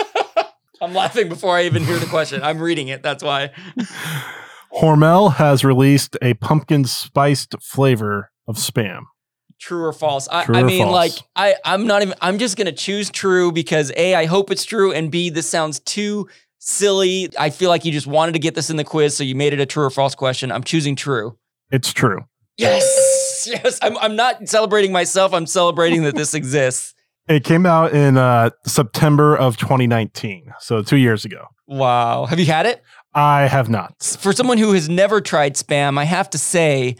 [0.80, 2.42] I'm laughing before I even hear the question.
[2.42, 3.02] I'm reading it.
[3.02, 3.50] That's why.
[4.80, 9.02] Hormel has released a pumpkin spiced flavor of spam.
[9.60, 10.28] True or false?
[10.28, 10.94] I, True I mean, false?
[10.94, 14.50] like, I, I'm not even, I'm just going to choose true because A, I hope
[14.50, 14.92] it's true.
[14.92, 16.28] And B, this sounds too
[16.58, 17.30] silly.
[17.38, 19.16] I feel like you just wanted to get this in the quiz.
[19.16, 20.52] So you made it a true or false question.
[20.52, 21.36] I'm choosing true.
[21.70, 22.24] It's true.
[22.56, 23.16] Yes.
[23.46, 23.78] Yes.
[23.80, 25.32] I'm, I'm not celebrating myself.
[25.32, 26.92] I'm celebrating that this exists.
[27.28, 31.46] It came out in uh, September of 2019, so two years ago.
[31.68, 32.26] Wow.
[32.26, 32.82] Have you had it?
[33.14, 34.02] I have not.
[34.20, 36.96] For someone who has never tried spam, I have to say,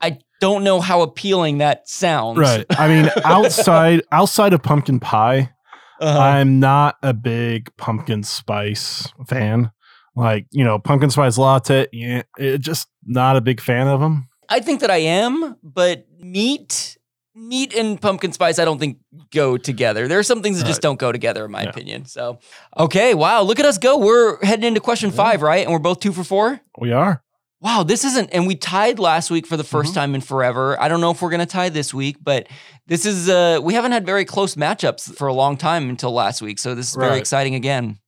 [0.00, 2.38] I don't know how appealing that sounds.
[2.38, 2.64] Right.
[2.70, 5.50] I mean, outside outside of pumpkin pie,
[6.00, 6.18] Uh-huh.
[6.18, 9.70] I'm not a big pumpkin spice fan.
[10.16, 11.86] Like you know, pumpkin spice latte.
[11.92, 14.28] Yeah, it, just not a big fan of them.
[14.48, 16.98] I think that I am, but meat,
[17.36, 18.98] meat and pumpkin spice, I don't think
[19.30, 20.08] go together.
[20.08, 21.68] There are some things that just don't go together, in my Yeah.
[21.70, 22.04] opinion.
[22.06, 22.40] So,
[22.76, 23.96] okay, wow, look at us go.
[23.98, 25.62] We're heading into question five, right?
[25.64, 26.60] And we're both two for four.
[26.78, 27.22] We are.
[27.62, 29.94] Wow, this isn't, and we tied last week for the 1st Mhm.
[29.94, 30.80] time in forever.
[30.80, 32.46] I don't know if we're gonna tie this week, but
[32.86, 36.40] this is uh we haven't had very close matchups for a long time until last
[36.40, 36.58] week.
[36.58, 37.98] So this is very exciting again.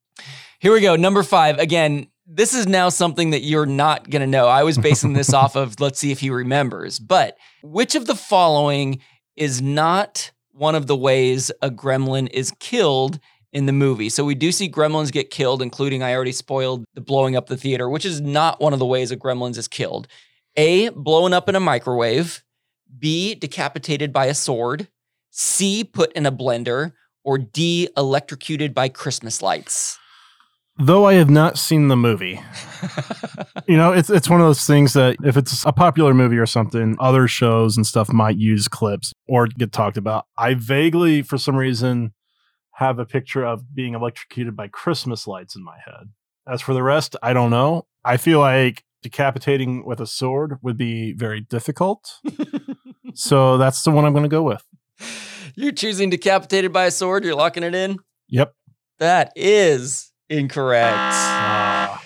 [0.61, 0.97] Here we go.
[0.97, 1.59] Number five.
[1.59, 4.47] Again, this is now something that you're not gonna know.
[4.47, 6.99] I was basing this off of let's see if he remembers.
[6.99, 9.01] But which of the following
[9.37, 13.19] is not one of the ways a gremlin is killed
[13.53, 14.09] in the movie.
[14.09, 17.57] So we do see gremlins get killed, including I already spoiled the blowing up the
[17.57, 20.09] theater, which is not one of the ways a gremlins is killed.
[20.57, 22.43] A, blown up in a microwave.
[22.99, 24.89] B, decapitated by a sword.
[25.31, 26.93] C, put in a blender.
[27.25, 29.99] Or D, electrocuted by Christmas lights.
[30.79, 32.41] Though I have not seen the movie,
[33.69, 36.47] you know, it's it's one of those things that if it's a popular movie or
[36.47, 40.27] something, other shows and stuff might use clips or get talked about.
[40.39, 42.15] I vaguely, for some reason,
[42.83, 46.11] have a picture of being electrocuted by Christmas lights in my head.
[46.47, 47.87] As for the rest, I don't know.
[48.05, 52.19] I feel like decapitating with a sword would be very difficult.
[53.15, 54.65] so that's the one I'm going to go with.
[55.55, 57.25] You're choosing decapitated by a sword.
[57.25, 57.99] You're locking it in.
[58.29, 58.55] Yep.
[58.99, 60.97] That is incorrect.
[60.97, 62.03] Ah.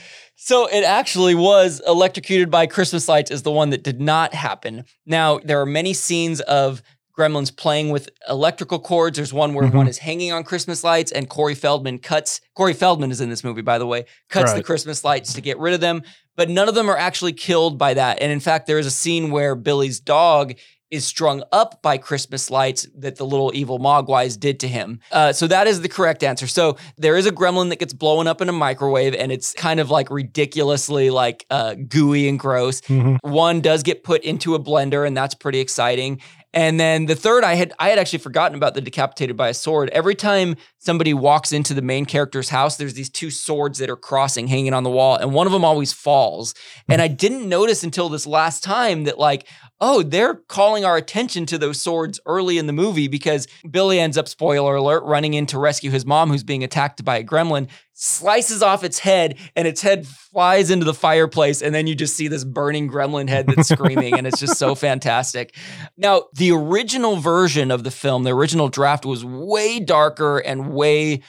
[0.46, 4.84] So it actually was electrocuted by Christmas lights is the one that did not happen.
[5.04, 6.82] Now there are many scenes of
[7.16, 9.16] gremlins playing with electrical cords.
[9.16, 9.74] There's one where Mhm.
[9.74, 13.42] one is hanging on Christmas lights and Corey Feldman cuts Corey Feldman is in this
[13.44, 16.02] movie by the way, cuts the Christmas lights to get rid of them,
[16.36, 18.18] but none of them are actually killed by that.
[18.20, 20.54] And in fact there is a scene where Billy's dog
[20.88, 25.00] is strung up by Christmas lights that the little evil Mogwais did to him.
[25.10, 26.46] Uh, so that is the correct answer.
[26.46, 29.80] So there is a gremlin that gets blown up in a microwave, and it's kind
[29.80, 32.82] of like ridiculously like uh, gooey and gross.
[32.82, 33.18] Mhm.
[33.22, 36.20] One does get put into a blender, and that's pretty exciting.
[36.56, 39.54] And then the third, I had I had actually forgotten about the decapitated by a
[39.54, 39.90] sword.
[39.90, 43.96] Every time somebody walks into the main character's house, there's these two swords that are
[43.96, 46.54] crossing, hanging on the wall, and one of them always falls.
[46.88, 47.16] And I mm-hmm.
[47.16, 49.46] didn't notice until this last time that like,
[49.82, 54.16] oh, they're calling our attention to those swords early in the movie because Billy ends
[54.16, 57.68] up, spoiler alert, running in to rescue his mom who's being attacked by a gremlin,
[57.98, 62.14] slices off its head, and its head flies into the fireplace, and then you just
[62.14, 65.56] see this burning gremlin head that's screaming, and it's just so fantastic.
[65.96, 71.22] Now, the original version of the film, the original draft was way darker and way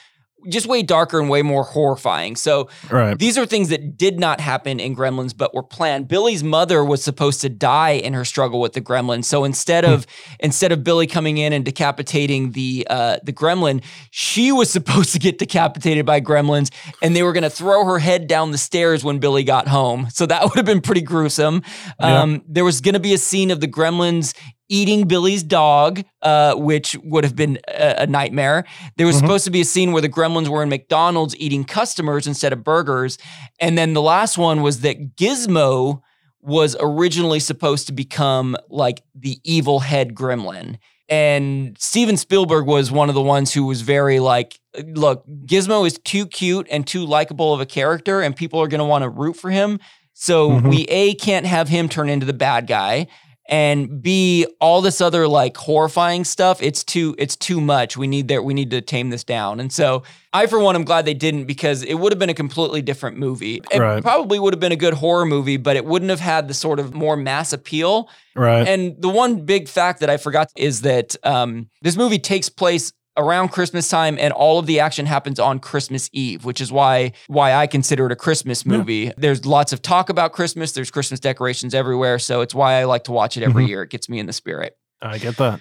[0.48, 2.36] just way darker and way more horrifying.
[2.36, 3.18] So Right.
[3.18, 6.08] these are things that did not happen in Gremlins, but were planned.
[6.08, 9.24] Billy's mother was supposed to die in her struggle with the Gremlin.
[9.24, 10.06] So instead of
[10.40, 15.18] instead of Billy coming in and decapitating the uh, the Gremlin, she was supposed to
[15.18, 16.70] get decapitated by Gremlins,
[17.02, 20.08] and they were going to throw her head down the stairs when Billy got home.
[20.10, 21.62] So that would have been pretty gruesome.
[22.00, 22.22] Yeah.
[22.22, 24.34] Um, there was going to be a scene of the Gremlins
[24.68, 28.64] eating Billy's dog, uh, which would have been a, a nightmare.
[28.96, 29.20] There was Mhm.
[29.20, 32.62] supposed to be a scene where the gremlins were in McDonald's eating customers instead of
[32.64, 33.18] burgers.
[33.60, 36.00] And then the last one was that Gizmo
[36.40, 40.76] was originally supposed to become like the evil head gremlin.
[41.08, 44.60] And Steven Spielberg was one of the ones who was very like,
[44.94, 48.80] look, Gizmo is too cute and too likable of a character, and people are going
[48.80, 49.80] to want to root for him.
[50.12, 50.68] So Mhm.
[50.68, 53.06] we A, can't have him turn into the bad guy
[53.48, 56.62] and B, all this other like horrifying stuff.
[56.62, 57.96] It's too it's too much.
[57.96, 59.58] We need there we need to tame this down.
[59.58, 60.02] And so
[60.34, 63.16] I for one am glad they didn't because it would have been a completely different
[63.16, 63.62] movie.
[63.70, 64.02] It Right.
[64.02, 66.78] probably would have been a good horror movie, but it wouldn't have had the sort
[66.78, 68.10] of more mass appeal.
[68.36, 68.68] Right.
[68.68, 72.92] And the one big fact that I forgot is that um, this movie takes place
[73.18, 77.12] around Christmas time, and all of the action happens on Christmas Eve, which is why
[77.26, 78.72] why I consider it a Christmas Yeah.
[78.78, 79.12] movie.
[79.18, 80.72] There's lots of talk about Christmas.
[80.72, 83.68] There's Christmas decorations everywhere, so it's why I like to watch it every Mhm.
[83.68, 83.82] year.
[83.82, 84.76] It gets me in the spirit.
[85.02, 85.60] I get that.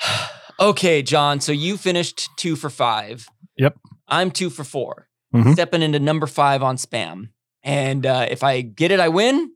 [0.60, 1.40] Okay, John.
[1.40, 3.26] So you finished two for five.
[3.56, 3.74] Yep.
[4.06, 5.54] I'm two for 4 Mhm.
[5.54, 7.30] Stepping into number five on spam.
[7.64, 9.50] And uh, if I get it, I win.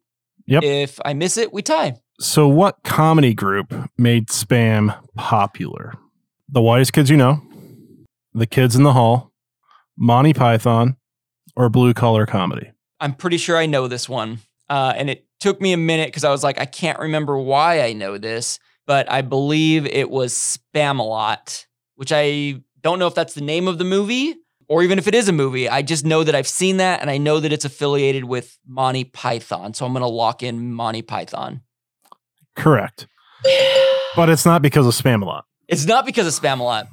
[0.46, 0.62] Yep.
[0.64, 1.94] If I miss it, we tie.
[2.18, 5.94] So, what comedy group made Spam popular?
[6.48, 7.42] The Whitest Kids You Know,
[8.32, 9.32] The Kids in the Hall,
[9.96, 10.96] Monty Python,
[11.56, 12.70] or Blue Collar Comedy?
[13.00, 14.38] I'm pretty sure I know this one.
[14.68, 17.80] Uh, and it took me a minute because I was like, I can't remember why
[17.80, 23.34] I know this, but I believe it was Spamalot, which I don't know if that's
[23.34, 24.36] the name of the movie
[24.68, 25.68] or even if it is a movie.
[25.68, 29.02] I just know that I've seen that and I know that it's affiliated with Monty
[29.02, 29.74] Python.
[29.74, 31.62] So I'm going to lock in Monty Python.
[32.54, 33.08] Correct.
[34.14, 35.42] But it's not because of Spamalot.
[35.68, 36.86] It's not because of Spamalot.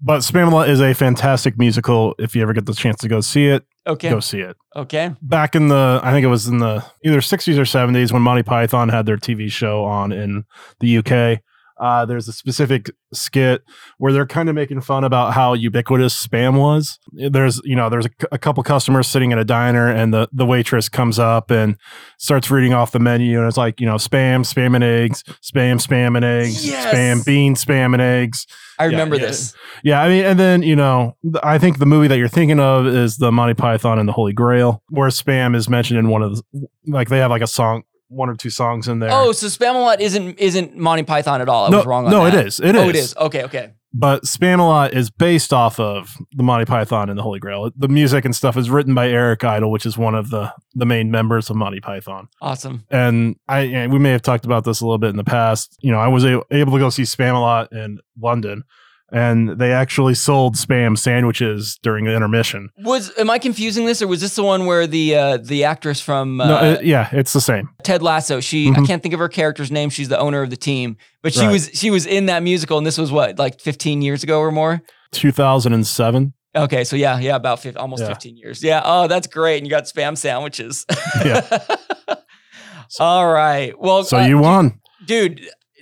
[0.00, 2.14] But Spamalot is a fantastic musical.
[2.18, 4.08] If you ever get the chance to go see it, Okay.
[4.08, 4.56] go see it.
[4.76, 5.12] Okay.
[5.20, 8.42] Back in the, I think it was in the either 60s or 70s when Monty
[8.42, 10.44] Python had their TV show on in
[10.80, 11.40] the UK.
[11.80, 13.62] Uh, there's a specific skit
[13.98, 16.98] where they're kind of making fun about how ubiquitous spam was.
[17.12, 20.88] There's, you know, there's a couple customers sitting at a diner, and the the waitress
[20.88, 21.76] comes up and
[22.18, 25.76] starts reading off the menu, and it's like, you know, spam, spam and eggs, spam,
[25.84, 26.94] spam and eggs, Yes!
[26.94, 28.46] spam, bean, spam and eggs.
[28.78, 29.26] I Yeah, remember yeah.
[29.26, 29.54] this.
[29.84, 32.60] Yeah, I mean, and then you know, th- I think the movie that you're thinking
[32.60, 36.22] of is the Monty Python and the Holy Grail, where spam is mentioned in one
[36.22, 39.10] of the, like they have like a song, one or two songs in there.
[39.12, 41.66] Oh, so Spamalot isn't isn't Monty Python at all.
[41.66, 42.34] I no, was wrong on no, that.
[42.34, 43.16] Oh, it is, it is, oh, it is.
[43.16, 43.72] Okay, okay.
[43.92, 47.70] but Spamalot is based off of the Monty Python and the Holy Grail.
[47.76, 50.86] The music and stuff is written by Eric Idle, which is one of the the
[50.86, 52.28] main members of Monty Python.
[52.40, 52.84] Awesome.
[52.90, 55.76] And I, and we may have talked about this a little bit in the past.
[55.80, 58.64] You know, I was a- able to go see Spamalot in London,
[59.12, 62.70] and they actually sold spam sandwiches during the intermission.
[62.78, 66.00] Was am I confusing this, or was this the one where the uh, the actress
[66.00, 67.68] from uh, no, yeah, it's the same.
[67.82, 68.40] Ted Lasso?
[68.40, 68.86] She I Mhm.
[68.86, 69.90] can't think of her character's name.
[69.90, 71.52] She's the owner of the team, but she Right.
[71.52, 74.50] was she was in that musical, and this was what like 15 years ago or
[74.50, 74.82] more.
[75.12, 76.32] 2007.
[76.56, 78.08] Okay, so yeah, yeah, about 50, almost Yeah.
[78.08, 78.62] 15 years.
[78.62, 78.80] Yeah.
[78.84, 79.58] Oh, that's great.
[79.58, 80.86] And you got spam sandwiches.
[81.24, 81.40] Yeah.
[83.00, 83.72] All right.
[83.78, 84.80] Well, So uh, you won.
[85.04, 85.40] dude,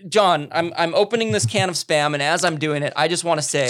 [0.09, 3.25] John, I'm I'm opening this can of spam, and as I'm doing it, I just
[3.25, 3.67] want to say,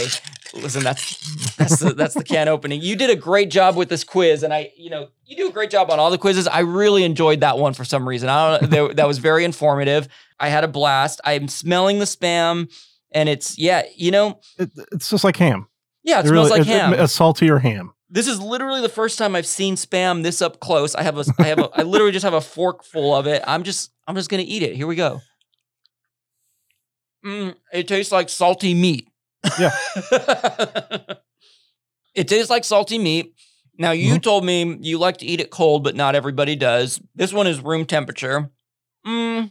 [0.54, 2.80] listen, that's that's the, that's the can opening.
[2.80, 5.52] You did a great job with this quiz, and I, you know, you do a
[5.52, 6.46] great job on all the quizzes.
[6.46, 8.28] I really enjoyed that one for some reason.
[8.28, 10.08] I don't know, that, was very informative.
[10.40, 11.20] I had a blast.
[11.24, 12.72] I'm smelling the spam,
[13.12, 15.68] and it's yeah, you know, It, it's just like ham.
[16.02, 16.92] yeah, it, It smells really- like it- ham.
[16.94, 17.92] a saltier ham.
[18.14, 20.94] This is literally the first time I've seen spam this up close.
[20.94, 23.42] I have a, I have a, I literally just have a fork full of it.
[23.46, 24.76] I'm just, I'm just gonna eat it.
[24.76, 25.22] Here we go.
[27.24, 29.08] Mm, it tastes like salty meat.
[29.58, 29.70] Yeah.
[32.14, 33.34] it tastes like salty meat.
[33.78, 37.00] Now you told me you like to eat it cold, but not everybody does.
[37.14, 38.50] This one is room temperature.
[39.06, 39.50] Mm,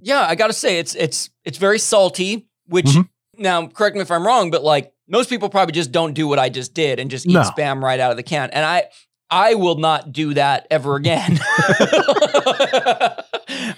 [0.00, 2.48] yeah, I gotta say it's it's it's very salty.
[2.66, 3.08] Which Mhm.
[3.38, 6.38] now, correct me if I'm wrong, but like most people probably just don't do what
[6.38, 7.42] I just did and just eat No.
[7.42, 8.50] spam right out of the can.
[8.50, 8.84] And I
[9.32, 11.40] I will not do that ever again.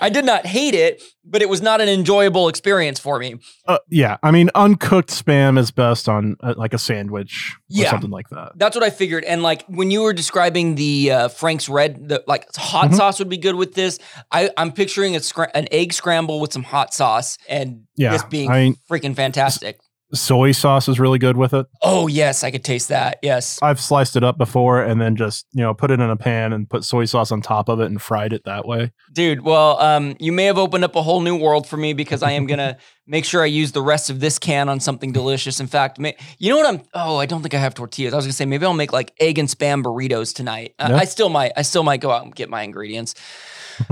[0.01, 3.37] I did not hate it, but it was not an enjoyable experience for me.
[3.67, 7.91] Uh, yeah, I mean, uncooked spam is best on uh, like a sandwich or Yeah.
[7.91, 8.53] something like that.
[8.57, 9.25] That's what I figured.
[9.25, 12.97] And like when you were describing the uh, Frank's red, the like hot Mhm.
[12.97, 13.99] sauce would be good with this.
[14.31, 18.25] I, I'm picturing a scra- an egg scramble with some hot sauce, and Yeah, this
[18.25, 19.79] being I mean- freaking fantastic.
[20.15, 21.67] Soy sauce is really good with it.
[21.83, 23.19] Oh yes, I could taste that.
[23.23, 23.59] Yes.
[23.63, 26.53] I've sliced it up before and then just you know put it in a pan
[26.53, 28.93] and put soy sauce on top of it and fried it that way.
[29.13, 32.23] Dude, well, um, you may have opened up a whole new world for me because
[32.23, 35.61] I am gonna make sure I use the rest of this can on something delicious.
[35.61, 36.81] In fact, ma- you know what I'm?
[36.95, 38.15] Oh, I don't think I have tortillas.
[38.15, 40.75] I was gonna say maybe I'll make like egg and spam burritos tonight.
[40.79, 40.97] Uh, Yeah.
[40.97, 41.53] I still might.
[41.57, 43.15] I still might go out and get my ingredients.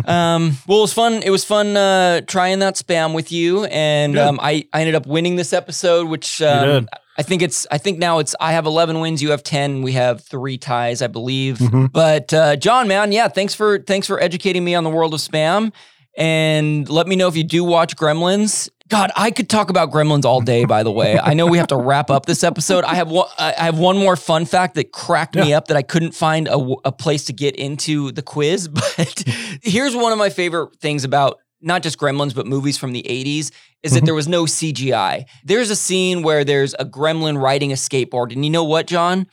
[0.05, 1.22] Um, well, it was fun.
[1.22, 5.07] It was fun uh, trying that spam with you, and um, I I ended up
[5.07, 6.89] winning this episode, which um.
[7.18, 7.66] I think it's.
[7.70, 8.35] I think now it's.
[8.41, 9.22] I have 11 wins.
[9.22, 9.83] You have 10.
[9.83, 11.59] We have three ties, I believe.
[11.59, 11.93] Mhm.
[11.93, 15.20] But uh, John, man, yeah, thanks for thanks for educating me on the world of
[15.20, 15.72] spam,
[16.16, 18.70] and let me know if you do watch Gremlins.
[18.89, 20.64] God, I could talk about Gremlins all day.
[20.64, 22.85] By the way, I know we have to wrap up this episode.
[22.85, 23.28] I have one.
[23.39, 26.59] I have one more fun fact that cracked me up that I couldn't find a,
[26.85, 28.68] a place to get into the quiz.
[28.97, 29.24] But
[29.62, 33.51] here's one of my favorite things about not just Gremlins but movies from the 80s
[33.83, 34.07] is that Mhm.
[34.07, 35.24] there was no CGI.
[35.45, 39.26] There's a scene where there's a gremlin riding a skateboard, and you know what, John?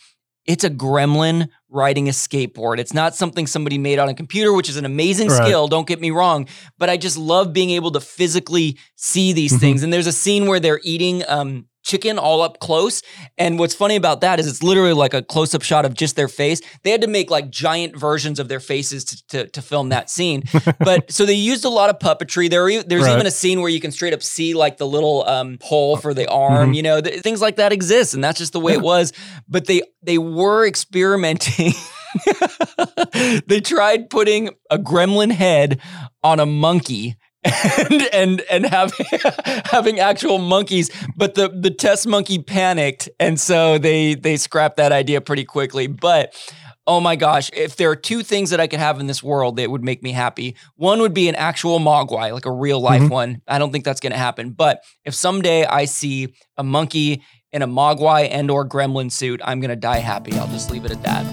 [0.46, 2.80] It's a gremlin riding a skateboard.
[2.80, 5.46] It's not something somebody made on a computer, which is an amazing Right.
[5.46, 6.48] skill, don't get me wrong,
[6.78, 9.60] but I just love being able to physically see these Mhm.
[9.60, 9.84] things.
[9.84, 13.02] And there's a scene where they're eating um, chicken all up close.
[13.38, 16.16] And what's funny about that is it's literally like a close up shot of just
[16.16, 16.62] their face.
[16.84, 20.10] They had to make like giant versions of their faces to, to, to film that
[20.10, 20.44] scene.
[20.80, 22.50] but so they used a lot of puppetry.
[22.50, 23.16] There, there's Right.
[23.16, 26.14] even a scene where you can straight up see like the little um, hole for
[26.14, 26.72] the arm.
[26.72, 26.76] Mhm.
[26.76, 29.12] You know, th- things like that exist, and that's just the way it was.
[29.48, 31.74] But they they were experimenting.
[33.48, 35.80] they tried putting a gremlin head
[36.24, 39.06] on a monkey and and and having
[39.66, 40.90] having actual monkeys.
[41.16, 45.88] But the the test monkey panicked and so they they scrapped that idea pretty quickly.
[45.88, 46.34] But
[46.88, 49.58] oh my gosh if there are two things that i could have in this world
[49.58, 53.02] that would make me happy one would be an actual mogwai like a real life
[53.04, 53.10] Mhm.
[53.12, 53.42] one.
[53.48, 54.52] I don't think that's going to happen.
[54.52, 57.22] But if someday i see a monkey
[57.52, 60.86] in a mogwai and or gremlin suit i'm going to die happy i'll just leave
[60.86, 61.26] it at that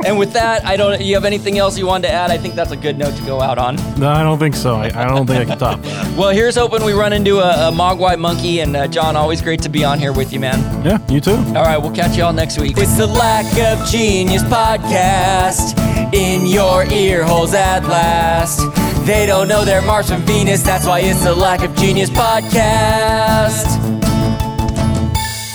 [0.06, 2.54] and with that i don't you have anything else you wanted to add i think
[2.56, 4.76] that's a good note to go out on No, I don't think so.
[4.76, 6.14] I, I don't think I can top that.
[6.16, 8.60] well, here's hoping we run into a, a Mogwai monkey.
[8.60, 10.58] And uh, John, always great to be on here with you, man.
[10.84, 11.36] Yeah, you too.
[11.36, 12.78] All right, we'll catch you all next week.
[12.78, 15.76] It's the Lack of Genius podcast
[16.14, 18.60] in your ear holes at last.
[19.06, 20.62] They don't know they're Mars from Venus.
[20.62, 24.09] That's why it's the Lack of Genius podcast.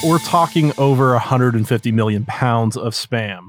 [0.05, 3.47] We're talking over 150 million pounds of spam.